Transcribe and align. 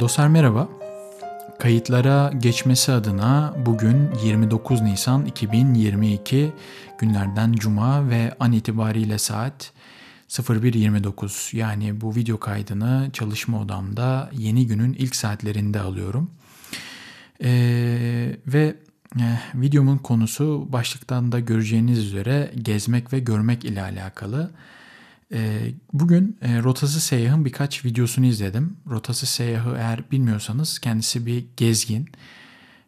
Dostlar 0.00 0.28
merhaba. 0.28 0.68
Kayıtlara 1.58 2.32
geçmesi 2.38 2.92
adına 2.92 3.54
bugün 3.66 4.10
29 4.24 4.80
Nisan 4.80 5.26
2022 5.26 6.52
günlerden 6.98 7.52
Cuma 7.52 8.10
ve 8.10 8.34
an 8.40 8.52
itibariyle 8.52 9.18
saat 9.18 9.72
01.29 10.28 11.56
yani 11.56 12.00
bu 12.00 12.14
video 12.14 12.40
kaydını 12.40 13.10
çalışma 13.12 13.60
odamda 13.60 14.30
yeni 14.32 14.66
günün 14.66 14.92
ilk 14.92 15.16
saatlerinde 15.16 15.80
alıyorum. 15.80 16.30
Ee, 17.42 18.36
ve 18.46 18.74
e, 19.16 19.24
videomun 19.54 19.98
konusu 19.98 20.68
başlıktan 20.72 21.32
da 21.32 21.40
göreceğiniz 21.40 21.98
üzere 21.98 22.52
gezmek 22.62 23.12
ve 23.12 23.18
görmek 23.18 23.64
ile 23.64 23.82
alakalı. 23.82 24.50
Ee, 25.32 25.72
bugün 25.92 26.38
e, 26.42 26.62
Rotası 26.62 27.00
Seyyah'ın 27.00 27.44
birkaç 27.44 27.84
videosunu 27.84 28.26
izledim. 28.26 28.76
Rotası 28.90 29.26
Seyyah'ı 29.26 29.76
eğer 29.76 30.10
bilmiyorsanız 30.10 30.78
kendisi 30.78 31.26
bir 31.26 31.44
gezgin. 31.56 32.08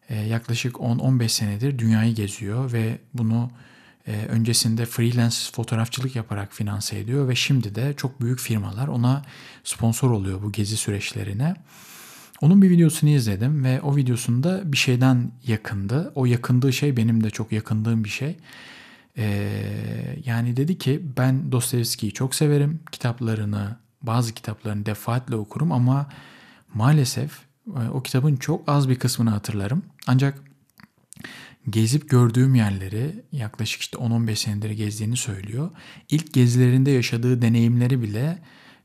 Ee, 0.09 0.17
yaklaşık 0.17 0.75
10-15 0.75 1.29
senedir 1.29 1.79
dünyayı 1.79 2.15
geziyor 2.15 2.73
ve 2.73 2.99
bunu 3.15 3.51
e, 4.07 4.27
öncesinde 4.29 4.87
freelance 4.87 5.37
fotoğrafçılık 5.53 6.17
yaparak 6.17 6.53
finanse 6.53 6.99
ediyor 6.99 7.29
ve 7.29 7.35
şimdi 7.35 7.75
de 7.75 7.95
çok 7.97 8.21
büyük 8.21 8.41
firmalar 8.41 8.89
ona 8.89 9.23
sponsor 9.65 10.11
oluyor 10.11 10.43
bu 10.43 10.53
gezi 10.53 10.77
süreçlerine. 10.77 11.55
Onun 12.41 12.63
bir 12.63 12.71
videosunu 12.71 13.11
izledim 13.11 13.65
ve 13.65 13.81
o 13.81 13.97
videosunda 13.97 14.73
bir 14.73 14.77
şeyden 14.77 15.33
yakındı. 15.47 16.13
O 16.15 16.27
yakındığı 16.27 16.73
şey 16.73 16.97
benim 16.97 17.25
de 17.25 17.31
çok 17.31 17.53
yakındığım 17.53 18.05
bir 18.05 18.09
şey. 18.09 18.37
Ee, 19.19 20.19
yani 20.25 20.57
dedi 20.57 20.79
ki 20.79 21.03
ben 21.17 21.53
Dostoyevski'yi 21.53 22.13
çok 22.13 22.35
severim. 22.35 22.81
Kitaplarını, 22.93 23.77
bazı 24.03 24.35
kitaplarını 24.35 24.87
defaatle 24.87 25.37
okurum 25.37 25.73
ama 25.73 26.09
maalesef 26.75 27.39
e, 27.67 27.89
o 27.93 28.03
kitabın 28.03 28.37
çok 28.37 28.69
az 28.69 28.89
bir 28.89 28.99
kısmını 28.99 29.31
hatırlarım. 29.31 29.83
Ancak 30.07 30.43
gezip 31.71 32.11
gördüğüm 32.11 32.55
yerleri 32.55 33.25
yaklaşık 33.33 33.81
işte 33.81 33.99
10-15 33.99 34.37
senedir 34.37 34.71
gezdiğini 34.71 35.17
söylüyor. 35.17 35.71
İlk 36.11 36.35
gezilerinde 36.35 36.91
yaşadığı 36.91 37.43
deneyimleri 37.43 38.03
bile 38.03 38.39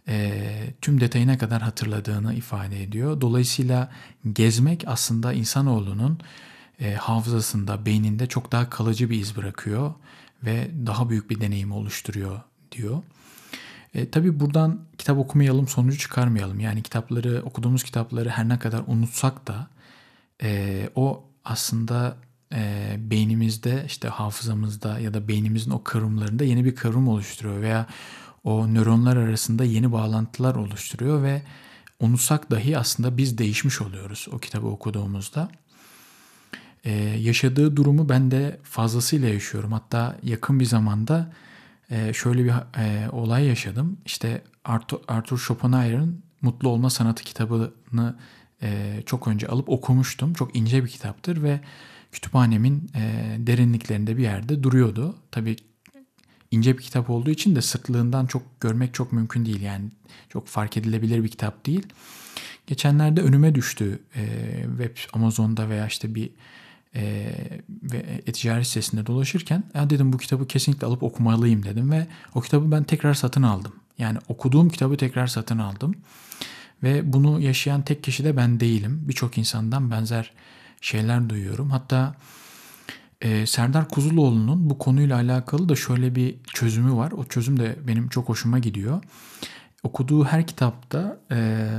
e, 0.08 0.44
tüm 0.82 1.02
detayına 1.02 1.38
kadar 1.38 1.62
hatırladığını 1.62 2.34
ifade 2.34 2.84
ediyor. 2.84 3.22
Dolayısıyla 3.22 3.92
gezmek 4.34 4.84
aslında 4.88 5.34
insanoğlunun 5.34 6.20
e, 6.80 6.94
hafızasında, 6.94 7.86
beyninde 7.86 8.28
çok 8.28 8.52
daha 8.52 8.70
kalıcı 8.70 9.10
bir 9.10 9.20
iz 9.20 9.38
bırakıyor 9.38 9.94
ve 10.44 10.72
daha 10.86 11.10
büyük 11.10 11.30
bir 11.30 11.42
deneyim 11.42 11.72
oluşturuyor 11.72 12.42
diyor. 12.72 13.04
E, 13.94 14.10
tabii 14.10 14.40
buradan 14.40 14.80
kitap 14.98 15.18
okumayalım 15.18 15.68
sonucu 15.68 15.98
çıkarmayalım. 15.98 16.60
Yani 16.60 16.84
kitapları, 16.84 17.42
okuduğumuz 17.46 17.84
kitapları 17.84 18.30
her 18.30 18.50
ne 18.50 18.60
kadar 18.60 18.84
unutsak 18.88 19.48
da 19.48 19.68
e, 20.44 20.90
o 20.96 21.24
aslında 21.46 22.18
e, 22.54 22.96
beynimizde 23.00 23.84
işte 23.88 24.08
hafızamızda 24.08 25.00
ya 25.00 25.14
da 25.14 25.28
beynimizin 25.28 25.72
o 25.72 25.84
kıvrımlarında 25.84 26.44
yeni 26.44 26.66
bir 26.66 26.76
kıvrım 26.76 27.08
oluşturuyor 27.08 27.62
veya 27.62 27.88
o 28.44 28.74
nöronlar 28.74 29.18
arasında 29.18 29.64
yeni 29.64 29.92
bağlantılar 29.92 30.56
oluşturuyor 30.56 31.24
ve 31.24 31.42
unutsak 32.00 32.52
dahi 32.52 32.78
aslında 32.78 33.18
biz 33.18 33.38
değişmiş 33.38 33.82
oluyoruz 33.82 34.28
o 34.32 34.40
kitabı 34.40 34.68
okuduğumuzda. 34.68 35.50
Ee, 36.84 36.92
yaşadığı 37.20 37.76
durumu 37.76 38.10
ben 38.10 38.32
de 38.32 38.60
fazlasıyla 38.64 39.30
yaşıyorum. 39.30 39.72
Hatta 39.72 40.18
yakın 40.24 40.60
bir 40.60 40.66
zamanda 40.66 41.34
e, 41.90 42.14
şöyle 42.14 42.44
bir 42.44 42.54
e, 42.80 43.10
olay 43.10 43.46
yaşadım. 43.46 43.98
İşte 44.06 44.42
Arthur, 44.66 44.98
Arthur 45.08 45.38
Schopenhauer'ın 45.38 46.24
Mutlu 46.42 46.70
Olma 46.70 46.90
Sanatı 46.90 47.24
kitabını 47.24 48.16
e, 48.62 49.00
çok 49.06 49.28
önce 49.28 49.48
alıp 49.48 49.70
okumuştum. 49.70 50.34
Çok 50.34 50.56
ince 50.56 50.84
bir 50.84 50.90
kitaptır 50.90 51.44
ve 51.44 51.60
kütüphanemin 52.12 52.92
e, 52.96 53.36
derinliklerinde 53.40 54.18
bir 54.18 54.24
yerde 54.24 54.64
duruyordu. 54.64 55.16
Tabii 55.32 55.56
ince 56.52 56.78
bir 56.78 56.84
kitap 56.84 57.10
olduğu 57.10 57.30
için 57.30 57.56
de 57.56 57.62
sırtlığından 57.62 58.26
çok 58.26 58.62
görmek 58.62 58.94
çok 58.94 59.12
mümkün 59.12 59.46
değil. 59.46 59.62
Yani 59.62 59.86
çok 60.30 60.48
fark 60.48 60.78
edilebilir 60.78 61.24
bir 61.24 61.30
kitap 61.30 61.66
değil. 61.66 61.88
Geçenlerde 62.68 63.22
önüme 63.22 63.56
düştü 63.56 64.00
e, 64.16 64.26
web 64.78 64.98
Amazon'da 65.14 65.70
veya 65.70 65.88
işte 65.88 66.16
bir 66.16 66.30
e, 66.96 67.34
ve 67.70 67.98
e-ticaret 67.98 68.68
sitesinde 68.68 69.06
dolaşırken 69.06 69.64
ya 69.74 69.90
dedim 69.90 70.14
bu 70.14 70.18
kitabı 70.18 70.48
kesinlikle 70.48 70.88
alıp 70.88 71.04
okumalıyım 71.04 71.64
dedim 71.64 71.92
ve 71.92 72.08
o 72.36 72.42
kitabı 72.42 72.72
ben 72.72 72.84
tekrar 72.84 73.14
satın 73.14 73.44
aldım. 73.44 73.74
Yani 73.98 74.18
okuduğum 74.28 74.70
kitabı 74.70 74.98
tekrar 74.98 75.28
satın 75.28 75.58
aldım. 75.58 75.96
Ve 76.84 77.14
bunu 77.14 77.40
yaşayan 77.40 77.82
tek 77.82 78.04
kişi 78.04 78.24
de 78.24 78.38
ben 78.38 78.60
değilim. 78.60 79.02
Birçok 79.08 79.38
insandan 79.38 79.92
benzer 79.92 80.32
şeyler 80.82 81.30
duyuyorum. 81.30 81.70
Hatta 81.72 82.16
e, 83.22 83.46
Serdar 83.46 83.90
Kuzuloğlu'nun 83.90 84.70
bu 84.70 84.78
konuyla 84.78 85.16
alakalı 85.16 85.70
da 85.70 85.76
şöyle 85.76 86.16
bir 86.16 86.36
çözümü 86.54 86.96
var. 86.96 87.12
O 87.12 87.24
çözüm 87.24 87.60
de 87.60 87.76
benim 87.88 88.10
çok 88.10 88.30
hoşuma 88.30 88.60
gidiyor. 88.60 89.04
Okuduğu 89.84 90.26
her 90.26 90.48
kitapta 90.48 91.20
e, 91.32 91.70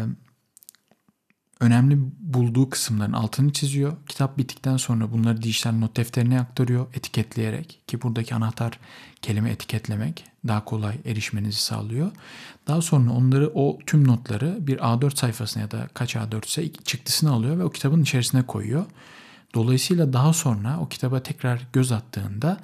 önemli 1.65 1.99
bulduğu 2.21 2.71
kısımların 2.71 3.13
altını 3.13 3.53
çiziyor. 3.53 3.97
Kitap 4.09 4.39
bittikten 4.39 4.77
sonra 4.77 5.13
bunları 5.13 5.43
dijital 5.43 5.73
not 5.73 5.97
defterine 5.97 6.41
aktarıyor 6.41 6.87
etiketleyerek 6.95 7.81
ki 7.87 8.03
buradaki 8.03 8.35
anahtar 8.35 8.79
kelime 9.23 9.51
etiketlemek 9.51 10.25
daha 10.49 10.65
kolay 10.65 10.99
erişmenizi 11.05 11.63
sağlıyor. 11.63 12.11
Daha 12.67 12.83
sonra 12.83 13.11
onları 13.11 13.51
o 13.55 13.79
tüm 13.87 14.09
notları 14.09 14.67
bir 14.67 14.79
A4 14.79 15.17
sayfasına 15.17 15.63
ya 15.63 15.71
da 15.71 15.89
kaç 15.95 16.17
A4 16.17 16.47
ise 16.47 16.73
çıktısını 16.73 17.33
alıyor 17.33 17.59
ve 17.59 17.65
o 17.65 17.71
kitabın 17.71 18.03
içerisine 18.03 18.43
koyuyor. 18.43 18.87
Dolayısıyla 19.55 20.13
daha 20.13 20.33
sonra 20.33 20.79
o 20.81 20.89
kitaba 20.89 21.23
tekrar 21.23 21.67
göz 21.73 21.93
attığında 21.93 22.61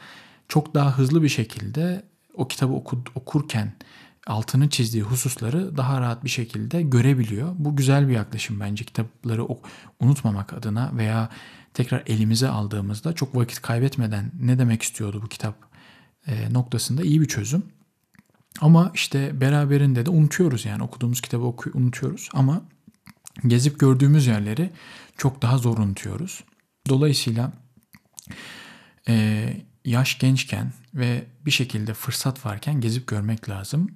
çok 0.49 0.75
daha 0.75 0.99
hızlı 0.99 1.23
bir 1.23 1.29
şekilde 1.29 2.03
o 2.35 2.49
kitabı 2.49 2.73
oku, 2.73 3.03
okurken 3.15 3.73
altını 4.27 4.71
çizdiği 4.71 5.03
hususları 5.03 5.77
daha 5.77 6.01
rahat 6.01 6.25
bir 6.25 6.29
şekilde 6.29 6.83
görebiliyor. 6.83 7.55
Bu 7.59 7.77
güzel 7.77 8.09
bir 8.09 8.13
yaklaşım 8.13 8.61
bence 8.61 8.85
kitapları 8.85 9.47
unutmamak 10.01 10.53
adına 10.53 10.91
veya 10.97 11.29
tekrar 11.75 12.03
elimize 12.07 12.49
aldığımızda 12.49 13.13
çok 13.13 13.37
vakit 13.37 13.63
kaybetmeden 13.63 14.33
ne 14.41 14.59
demek 14.59 14.83
istiyordu 14.83 15.21
bu 15.25 15.29
kitap 15.29 15.55
e, 16.27 16.53
noktasında 16.53 17.03
iyi 17.03 17.21
bir 17.21 17.29
çözüm. 17.29 17.63
Ama 18.61 18.91
işte 18.95 19.41
beraberinde 19.41 20.07
de 20.07 20.11
unutuyoruz 20.11 20.65
yani 20.65 20.83
okuduğumuz 20.83 21.21
kitabı 21.21 21.45
oku 21.45 21.71
unutuyoruz 21.75 22.29
ama 22.33 22.63
gezip 23.47 23.81
gördüğümüz 23.81 24.27
yerleri 24.27 24.71
çok 25.17 25.43
daha 25.43 25.59
zor 25.59 25.79
unutuyoruz. 25.79 26.45
Dolayısıyla 26.89 27.53
e, 29.09 29.57
yaş 29.85 30.19
gençken 30.19 30.73
ve 30.95 31.25
bir 31.47 31.51
şekilde 31.51 31.95
fırsat 31.95 32.47
varken 32.47 32.81
gezip 32.81 33.07
görmek 33.07 33.49
lazım. 33.49 33.91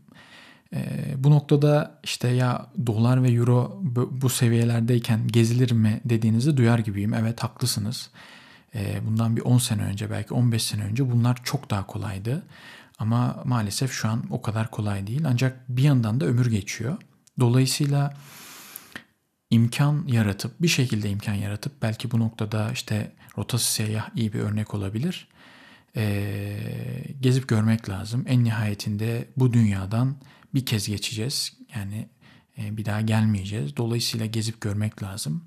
E, 0.75 1.15
bu 1.17 1.31
noktada 1.31 2.01
işte 2.05 2.29
ya 2.29 2.67
dolar 2.87 3.23
ve 3.23 3.29
euro 3.29 3.81
bu 4.11 4.29
seviyelerdeyken 4.29 5.29
gezilir 5.29 5.73
mi 5.73 6.01
dediğinizi 6.05 6.57
duyar 6.57 6.79
gibiyim. 6.79 7.15
Evet 7.15 7.43
haklısınız. 7.43 8.11
E, 8.75 9.07
bundan 9.07 9.37
bir 9.37 9.43
10 9.43 9.59
sene 9.59 9.83
önce 9.83 10.11
belki 10.11 10.35
15 10.35 10.63
sene 10.63 10.83
önce 10.83 11.13
bunlar 11.13 11.45
çok 11.45 11.71
daha 11.71 11.87
kolaydı. 11.87 12.43
Ama 12.99 13.43
maalesef 13.45 13.93
şu 13.93 14.09
an 14.09 14.25
o 14.31 14.43
kadar 14.43 14.71
kolay 14.71 15.07
değil. 15.07 15.23
Ancak 15.27 15.69
bir 15.69 15.83
yandan 15.83 16.21
da 16.21 16.25
ömür 16.25 16.51
geçiyor. 16.51 16.97
Dolayısıyla 17.41 18.15
imkan 19.51 20.05
yaratıp 20.07 20.63
bir 20.63 20.69
şekilde 20.69 21.11
imkan 21.11 21.35
yaratıp 21.35 21.73
belki 21.83 22.11
bu 22.11 22.21
noktada 22.21 22.73
işte 22.73 23.13
rotası 23.39 23.73
seyyah 23.73 24.09
iyi 24.17 24.33
bir 24.33 24.41
örnek 24.41 24.75
olabilir. 24.75 25.29
Ee, 25.97 27.05
gezip 27.21 27.49
görmek 27.49 27.89
lazım. 27.89 28.25
En 28.29 28.45
nihayetinde 28.45 29.29
bu 29.37 29.53
dünyadan 29.53 30.17
bir 30.55 30.67
kez 30.67 30.89
geçeceğiz. 30.89 31.53
Yani 31.75 32.09
e, 32.59 32.77
bir 32.77 32.85
daha 32.85 33.01
gelmeyeceğiz. 33.01 33.77
Dolayısıyla 33.77 34.27
gezip 34.27 34.61
görmek 34.61 35.03
lazım. 35.03 35.45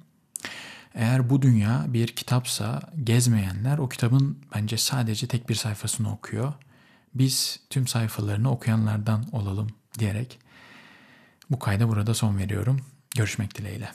Eğer 0.95 1.29
bu 1.29 1.41
dünya 1.41 1.85
bir 1.87 2.07
kitapsa 2.07 2.81
gezmeyenler 3.03 3.77
o 3.77 3.89
kitabın 3.89 4.39
bence 4.55 4.77
sadece 4.77 5.27
tek 5.27 5.49
bir 5.49 5.55
sayfasını 5.55 6.13
okuyor. 6.13 6.53
Biz 7.15 7.59
tüm 7.69 7.87
sayfalarını 7.87 8.51
okuyanlardan 8.51 9.25
olalım 9.31 9.67
diyerek 9.99 10.39
bu 11.49 11.59
kayda 11.59 11.89
burada 11.89 12.13
son 12.13 12.37
veriyorum. 12.37 12.79
Görüşmek 13.15 13.57
dileğiyle. 13.57 13.91